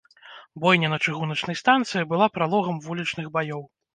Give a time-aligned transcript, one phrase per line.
[0.63, 3.63] Бойня на чыгуначнай станцыі была пралогам вулічных баёў.